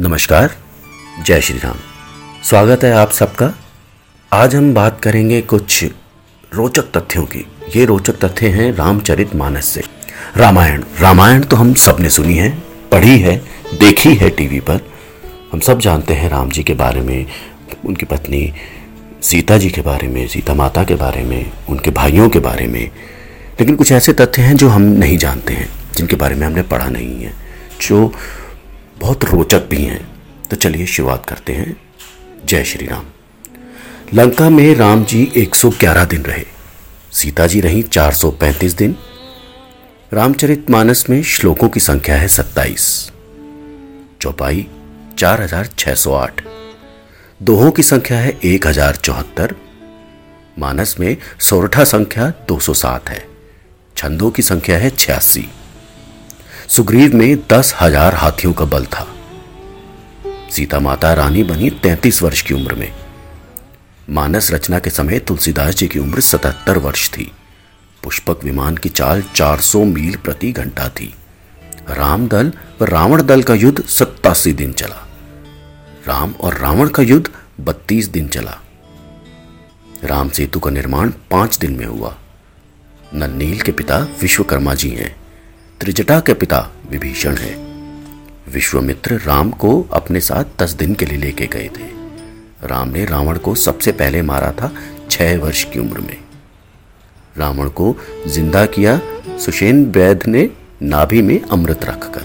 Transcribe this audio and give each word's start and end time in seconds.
नमस्कार, 0.00 0.56
जय 1.26 1.40
श्री 1.40 1.58
राम। 1.58 1.76
स्वागत 2.44 2.84
है 2.84 2.92
आप 2.92 3.10
सबका। 3.10 3.54
आज 4.32 4.54
हम 4.54 4.74
बात 4.74 5.00
करेंगे 5.00 5.40
कुछ 5.40 5.84
रोचक 6.54 6.82
तथ्यों 6.82 7.24
की। 7.24 7.46
ये 7.76 7.84
रोचक 7.84 8.12
तथ्य 8.12 8.48
हैं 8.48 8.72
रामचरित 8.72 9.34
मानस 9.34 9.66
से। 9.66 9.82
रामायण। 10.36 10.82
रामायण 11.00 11.42
तो 11.42 11.56
हम 11.56 11.74
सबने 11.74 12.10
सुनी 12.10 12.34
है, 12.34 12.58
पढ़ी 12.92 13.18
है, 13.18 13.36
देखी 13.80 14.14
है 14.14 14.30
टीवी 14.30 14.60
पर। 14.60 14.80
हम 15.52 15.60
सब 15.60 15.80
जानते 15.80 16.14
हैं 16.14 16.28
राम 16.28 16.50
जी 16.50 16.62
के 16.62 16.74
बारे 16.74 17.00
में, 17.00 17.26
उनकी 17.84 18.06
पत्नी 18.06 18.52
सीता 19.22 19.58
जी 19.58 19.70
के 19.70 19.80
बारे 19.80 20.08
में, 20.08 20.28
सीता 20.28 20.54
माता 20.54 20.84
के 20.84 20.94
बारे 20.94 21.22
में, 21.22 21.52
उनके 21.68 21.90
भाइयों 21.90 22.30
के 22.30 22.38
बारे 22.38 22.66
में। 22.66 22.90
लेकिन 23.60 23.76
कुछ 23.76 23.92
ऐसे 23.92 24.12
तथ्य 24.12 24.42
हैं 24.42 24.56
जो 24.56 24.68
हम 24.68 24.82
नहीं 24.82 25.18
जानते 25.18 25.54
हैं, 25.54 25.68
जिनके 25.96 26.16
बारे 26.16 26.34
में 26.34 26.46
हमने 26.46 26.62
पढ़ा 26.62 26.88
नहीं 26.88 27.24
है, 27.24 27.32
जो 27.88 28.12
बहुत 28.96 29.24
रोचक 29.24 29.66
भी 29.68 29.82
हैं। 29.82 30.00
तो 30.50 30.56
चलिए 30.56 30.86
शुरुआत 30.86 31.26
करते 31.26 31.52
हैं। 31.52 31.76
जय 32.44 32.64
श्री 32.64 32.86
राम। 32.86 33.04
लंका 34.14 34.48
में 34.50 34.74
राम 34.74 35.04
जी 35.04 35.22
111 35.36 36.04
दिन 36.04 36.22
रहे। 36.22 36.44
सीता 37.12 37.46
जी 37.46 37.60
रही 37.60 37.82
435 37.82 38.76
दिन। 38.76 38.96
रामचरित 40.12 40.70
मानस 40.70 41.04
में 41.10 41.22
श्लोकों 41.22 41.68
की 41.68 41.80
संख्या 41.80 42.16
है 42.16 42.28
27 42.28 42.88
चौपाई 44.20 44.66
4608 45.18 46.42
दोहों 47.40 47.70
की 47.70 47.82
संख्या 47.82 48.18
है 48.18 48.38
एक 48.44 48.66
हज़ार 48.66 48.96
चौहत्तर। 48.96 49.54
मानस 50.58 50.94
में 51.00 51.16
सोरठा 51.40 51.84
संख्या 51.84 52.32
207 52.48 53.08
है। 53.08 53.22
छंदों 53.96 54.30
की 54.30 54.42
संख्या 54.42 54.78
है 54.78 54.90
छियासी। 54.90 55.48
सुग्रीव 56.68 57.14
में 57.14 57.36
दस 57.52 57.74
हज़ार 57.80 58.14
हाथियों 58.14 58.52
का 58.52 58.64
बल 58.64 58.84
था। 58.84 59.06
सीता 60.50 60.78
माता 60.80 61.12
रानी 61.14 61.42
बनी 61.42 61.70
तैतीस 61.70 62.22
वर्ष 62.22 62.42
की 62.42 62.54
उम्र 62.54 62.74
में। 62.74 62.92
मानस 64.10 64.50
रचना 64.52 64.78
के 64.78 64.90
समय 64.90 65.18
तुलसीदास 65.18 65.74
जी 65.74 65.88
की 65.88 65.98
उम्र 65.98 66.20
सतहत्तर 66.20 66.78
वर्ष 66.78 67.08
थी। 67.10 67.32
पुष्पक 68.02 68.44
विमान 68.44 68.76
की 68.76 68.88
चाल 68.88 69.22
400 69.34 69.84
मील 69.84 70.16
प्रति 70.16 70.52
घंटा 70.52 70.88
थी। 70.88 71.14
राम 71.90 72.28
दल 72.28 72.52
व 72.80 72.84
रावण 72.84 73.22
दल 73.22 73.42
का 73.42 73.54
युद्ध 73.54 73.84
सत्तासी 73.84 74.52
दिन 74.52 74.72
चला। 74.72 75.06
राम 76.06 76.34
और 76.40 76.54
रावण 76.54 76.88
का 76.88 77.02
युद्ध 77.02 77.30
बत्तीस 77.60 78.08
दिन 78.08 78.28
चला। 78.28 78.58
राम 80.04 80.28
सेतु 80.28 80.60
का 80.60 80.70
निर्माण 80.70 81.10
पाँच 81.30 81.58
दिन 81.58 81.76
में 81.76 81.86
हुआ। 81.86 82.16
नन्नील 83.14 83.60
के 83.60 83.72
पिता 83.72 83.98
विश्वकर्मा 84.20 84.74
जी 84.74 84.90
हैं। 84.90 85.25
त्रिजटा 85.80 86.20
के 86.20 86.34
पिता 86.34 86.58
विभीषण 86.90 87.36
है। 87.36 87.54
विश्वमित्र 88.52 89.14
राम 89.14 89.50
को 89.50 89.88
अपने 89.92 90.20
साथ 90.20 90.44
दस 90.62 90.70
दिन 90.70 90.94
के 90.94 91.06
लिए 91.06 91.18
लेके 91.18 91.46
गए 91.46 91.68
थे। 91.78 91.88
राम 92.66 92.88
ने 92.88 93.04
रावण 93.04 93.38
को 93.38 93.54
सबसे 93.54 93.92
पहले 93.92 94.22
मारा 94.22 94.52
था 94.52 94.72
छह 95.10 95.38
वर्ष 95.38 95.64
की 95.64 95.78
उम्र 95.78 96.00
में। 96.00 96.16
रावण 97.36 97.68
को 97.68 97.96
ज़िंदा 98.26 98.66
किया 98.66 99.00
सुशेन 99.38 99.84
वैद्य 99.86 100.30
ने 100.30 100.50
नाभि 100.82 101.22
में 101.22 101.40
अमृत 101.42 101.84
रखकर। 101.84 102.24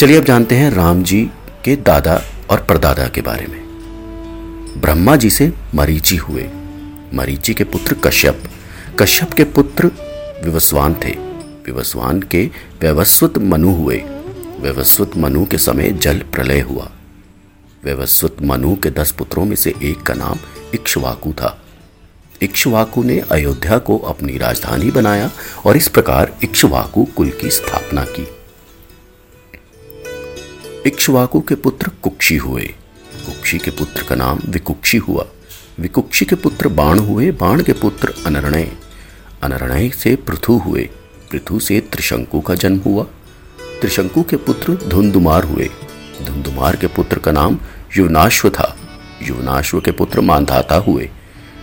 चलिए 0.00 0.18
अब 0.18 0.24
जानते 0.24 0.54
हैं 0.54 0.70
राम 0.70 1.02
जी 1.02 1.30
के 1.64 1.76
दादा 1.76 2.22
और 2.50 2.64
परदादा 2.64 3.08
के 3.08 3.20
बारे 3.20 3.46
में। 3.46 3.60
ब्रह्मा 4.80 5.16
जी 5.16 5.30
से 5.30 5.52
मरीची 5.74 6.16
हुए। 6.16 6.48
मरीची 7.14 7.54
के 7.54 7.64
पुत्र 7.64 7.94
कश्यप। 7.94 8.42
कश्यप 8.98 9.32
के 9.32 9.44
पुत्र 9.44 9.90
विवस्वान 10.44 10.94
थे। 10.94 11.25
विवस्वान 11.66 12.22
के 12.22 12.50
व्यवस्वत 12.80 13.38
मनु 13.38 13.70
हुए। 13.70 13.96
व्यवस्वत 14.60 15.16
मनु 15.16 15.46
के 15.46 15.58
समय 15.58 15.90
जल 15.90 16.18
प्रलय 16.18 16.60
हुआ। 16.60 16.92
व्यवस्वत 17.84 18.36
मनु 18.42 18.76
के 18.76 18.90
दस 18.90 19.10
पुत्रों 19.10 19.44
में 19.44 19.56
से 19.56 19.74
एक 19.82 20.02
का 20.02 20.14
नाम 20.14 20.36
इक्ष्वाकु 20.74 21.32
था। 21.32 21.62
इक्ष्वाकु 22.42 23.02
ने 23.02 23.20
अयोध्या 23.20 23.78
को 23.78 23.98
अपनी 23.98 24.38
राजधानी 24.38 24.90
बनाया 24.90 25.30
और 25.66 25.76
इस 25.76 25.88
प्रकार 25.88 26.38
इक्ष्वाकु 26.44 27.04
कुल 27.04 27.28
की 27.28 27.50
स्थापना 27.50 28.04
की। 28.04 28.28
इक्ष्वाकु 30.86 31.40
के 31.40 31.54
पुत्र 31.54 31.90
कुक्षी 32.02 32.36
हुए। 32.36 32.74
कुक्षी 33.26 33.58
के 33.58 33.70
पुत्र 33.70 34.02
का 34.02 34.14
नाम 34.14 34.38
विकुक्षी 34.46 34.98
हुआ। 34.98 35.26
विकुक्षी 35.80 36.24
के 36.24 36.36
पुत्र 36.36 36.68
बाण 36.68 36.98
हुए। 36.98 37.30
बाण 37.30 37.62
के 37.62 37.72
पुत्र 37.72 38.14
अनरणय। 38.26 38.72
अनरणय 39.42 39.90
से 39.90 40.16
पृथु 40.16 40.52
हुए। 40.52 40.88
पृथु 41.30 41.60
से 41.60 41.80
त्रिशंकु 41.80 42.40
का 42.40 42.54
जन्म 42.54 42.78
हुआ। 42.78 43.04
त्रिशंकु 43.80 44.22
के 44.22 44.36
पुत्र 44.36 44.72
धुंधुमार 44.88 45.44
हुए। 45.44 45.70
धुंधुमार 46.22 46.76
के 46.76 46.86
पुत्र 46.86 47.18
का 47.18 47.32
नाम 47.32 47.58
युवनाश्व 47.96 48.50
था। 48.50 48.76
युवनाश्व 49.22 49.80
के 49.80 49.90
पुत्र 49.90 50.20
मानधाता 50.20 50.74
हुए। 50.74 51.10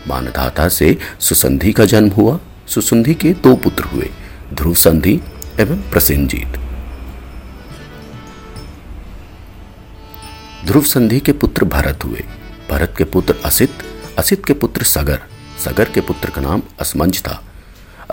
मानधाता 0.07 0.69
से 0.69 0.97
सुसंधि 1.19 1.71
का 1.71 1.85
जन्म 1.85 2.09
हुआ। 2.09 2.39
सुसंधि 2.67 3.13
के 3.13 3.33
दो 3.33 3.55
पुत्र 3.55 3.83
हुए, 3.83 4.09
ध्रुव 4.53 4.73
संधि 4.73 5.21
एवं 5.59 5.77
प्रसिंजीत 5.77 6.59
ध्रुव 10.65 10.83
संधि 10.83 11.19
के 11.19 11.31
पुत्र 11.31 11.65
भरत 11.65 12.03
हुए। 12.03 12.23
भरत 12.69 12.95
के 12.97 13.03
पुत्र 13.03 13.35
असित 13.45 13.71
असित 14.19 14.45
के 14.45 14.53
पुत्र 14.53 14.83
सगर। 14.83 15.19
सगर 15.65 15.89
के 15.89 16.01
पुत्र 16.01 16.29
का 16.29 16.41
नाम 16.41 16.61
असमंज 16.79 17.21
था। 17.21 17.43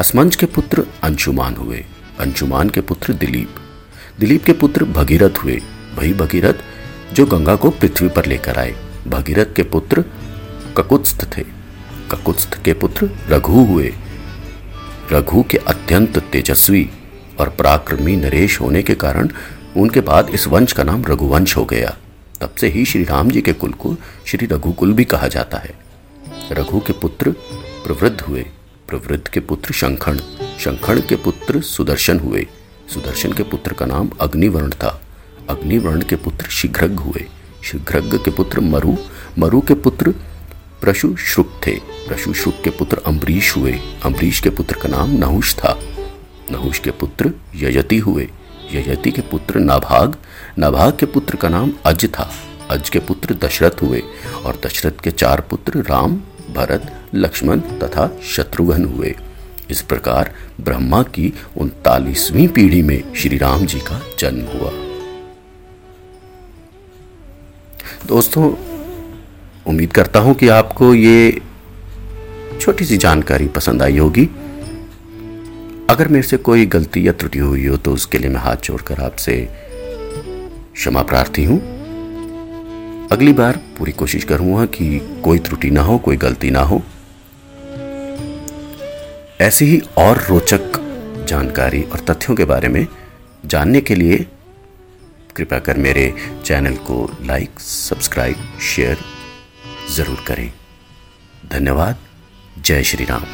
असमंज 0.00 0.36
के 0.36 0.46
पुत्र 0.46 0.86
अंशुमान 1.02 1.54
हुए। 1.54 1.84
अंशुमान 2.20 2.70
के 2.70 2.80
पुत्र 2.80 3.12
दिलीप। 3.12 3.54
दिलीप 4.20 4.44
के 4.44 4.52
पुत्र 4.52 4.84
भगीरथ 4.84 5.38
हुए। 5.44 5.60
वही 5.94 6.14
भगीरथ 6.14 6.54
जो 7.14 7.26
गंगा 7.26 7.56
को 7.56 7.70
पृथ्वी 7.70 8.08
पर 8.08 8.26
लेकर 8.26 8.58
आए। 8.58 8.74
भगीरथ 9.08 9.46
के 9.56 9.62
पुत्र 9.62 10.04
ककुत्स्थ 10.76 11.36
थे। 11.36 11.42
ककुत्स्थ 12.10 12.64
के 12.64 12.72
पुत्र 12.72 13.10
रघु 13.28 13.64
हुए। 13.64 13.94
रघु 15.12 15.42
के 15.42 15.58
अत्यंत 15.58 16.18
तेजस्वी 16.18 16.90
और 17.40 17.48
पराक्रमी 17.48 18.16
नरेश 18.16 18.60
होने 18.60 18.82
के 18.82 18.94
कारण 18.94 19.28
उनके 19.76 20.00
बाद 20.00 20.30
इस 20.30 20.46
वंश 20.46 20.72
का 20.72 20.82
नाम 20.82 21.04
रघुवंश 21.04 21.56
हो 21.56 21.64
गया। 21.64 21.96
तब 22.40 22.54
से 22.54 22.68
ही 22.68 22.84
श्री 22.84 23.04
राम 23.04 23.30
जी 23.30 23.40
के 23.40 23.52
कुल 23.52 23.72
को 23.72 23.96
श्री 24.26 24.46
रघुकुल 24.46 24.92
भी 24.92 25.04
कहा 25.04 25.28
जाता 25.28 25.58
है। 25.58 25.78
रघु 26.52 26.80
के 26.80 26.92
पुत्र 26.92 27.30
प्रवृद्ध 27.86 28.20
हुए। 28.20 28.46
प्रवृद्ध 28.90 29.26
के 29.34 29.40
पुत्र 29.50 29.74
शंखण 29.80 30.18
शंखण 30.60 31.00
के 31.08 31.16
पुत्र 31.24 31.60
सुदर्शन 31.74 32.18
हुए 32.20 32.46
सुदर्शन 32.92 33.32
के 33.32 33.42
पुत्र 33.50 33.74
का 33.80 33.86
नाम 33.86 34.10
अग्निवर्ण 34.20 34.70
था 34.82 34.98
अग्निवर्ण 35.50 36.02
के 36.10 36.16
पुत्र 36.24 36.50
शीघ्रग 36.60 36.98
हुए 37.00 37.26
शीघ्रग 37.70 38.16
के 38.24 38.30
पुत्र 38.36 38.60
मरु 38.74 38.96
मरु 39.38 39.60
के 39.68 39.74
पुत्र 39.86 40.14
प्रशु 40.80 41.14
श्रुक 41.28 41.50
थे 41.66 41.74
प्रशु 42.08 42.32
श्रुक 42.34 42.60
के 42.64 42.70
पुत्र 42.78 43.02
अम्बरीश 43.06 43.56
हुए 43.56 43.72
अम्बरीश 44.04 44.40
के 44.40 44.50
पुत्र 44.60 44.78
का 44.82 44.88
नाम 44.88 45.10
नहुष 45.18 45.54
था 45.58 45.76
नहुष 46.50 46.78
के 46.84 46.90
पुत्र 47.00 47.32
यजति 47.56 47.98
हुए 48.06 48.28
यजति 48.72 49.10
के 49.12 49.22
पुत्र 49.30 49.60
नाभाग 49.60 50.16
नाभाग 50.58 50.96
के 51.00 51.06
पुत्र 51.16 51.36
का 51.42 51.48
नाम 51.48 51.72
अज 51.86 52.06
था 52.18 52.30
अज 52.70 52.88
के 52.90 52.98
पुत्र 53.08 53.34
दशरथ 53.44 53.82
हुए 53.82 54.02
और 54.44 54.60
दशरथ 54.66 55.00
के 55.04 55.10
चार 55.10 55.40
पुत्र 55.50 55.82
राम 55.90 56.20
भरत, 56.54 56.92
लक्ष्मण 57.14 57.60
तथा 57.78 58.10
शत्रुघ्न 58.26 58.84
हुए। 58.84 59.14
इस 59.70 59.82
प्रकार 59.82 60.32
ब्रह्मा 60.60 61.02
की 61.14 61.32
उनतालीसवीं 61.56 62.46
पीढ़ी 62.48 62.82
में 62.82 63.14
श्री 63.14 63.38
राम 63.38 63.66
जी 63.66 63.78
का 63.80 64.00
जन्म 64.18 64.46
हुआ। 64.48 64.70
दोस्तों, 68.06 68.50
उम्मीद 69.66 69.92
करता 69.92 70.20
हूँ 70.20 70.34
कि 70.34 70.48
आपको 70.48 70.94
ये 70.94 71.40
छोटी 72.60 72.84
सी 72.84 72.96
जानकारी 72.96 73.48
पसंद 73.48 73.82
आई 73.82 73.98
होगी। 73.98 74.24
अगर 75.90 76.08
मेरे 76.08 76.22
से 76.22 76.36
कोई 76.38 76.66
गलती 76.66 77.06
या 77.06 77.12
त्रुटि 77.12 77.38
हुई 77.38 77.66
हो 77.66 77.76
तो 77.76 77.92
उसके 77.92 78.18
लिए 78.18 78.30
मैं 78.30 78.40
हाथ 78.40 78.56
जोड़कर 78.56 79.00
आपसे 79.00 79.36
क्षमा 80.74 81.02
प्रार्थी 81.02 81.44
हूँ। 81.44 81.60
अगली 83.12 83.32
बार 83.32 83.56
पूरी 83.78 83.92
कोशिश 83.92 84.24
करूँगा 84.24 84.64
कि 84.66 84.98
कोई 85.24 85.38
त्रुटि 85.38 85.70
ना 85.70 85.82
हो, 85.82 85.98
कोई 85.98 86.16
गलती 86.16 86.50
ना 86.50 86.60
हो। 86.60 86.82
ऐसी 89.40 89.64
ही 89.64 89.80
और 89.98 90.22
रोचक 90.28 90.78
जानकारी 91.28 91.82
और 91.82 92.00
तथ्यों 92.00 92.36
के 92.36 92.44
बारे 92.44 92.68
में 92.68 92.86
जानने 93.46 93.80
के 93.80 93.94
लिए 93.94 94.26
कृपया 95.36 95.58
कर 95.58 95.76
मेरे 95.76 96.14
चैनल 96.44 96.74
को 96.86 97.16
लाइक, 97.22 97.60
सब्सक्राइब, 97.60 98.36
शेयर 98.60 98.98
ज़रूर 99.96 100.24
करें। 100.28 100.50
धन्यवाद। 101.50 101.96
जय 102.58 102.82
श्री 102.82 103.04
राम। 103.04 103.24